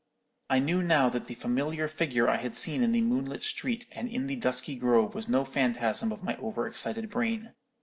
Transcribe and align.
I 0.49 0.57
knew 0.57 0.81
now 0.81 1.09
that 1.09 1.27
the 1.27 1.35
familiar 1.35 1.87
figure 1.87 2.27
I 2.27 2.37
had 2.37 2.55
seen 2.55 2.81
in 2.81 2.91
the 2.91 3.01
moonlit 3.01 3.43
street 3.43 3.85
and 3.91 4.09
in 4.09 4.25
the 4.25 4.35
dusky 4.35 4.73
grove 4.73 5.13
was 5.13 5.29
no 5.29 5.45
phantasm 5.45 6.11
of 6.11 6.23
my 6.23 6.35
over 6.37 6.65
excited 6.67 7.07
brain. 7.11 7.53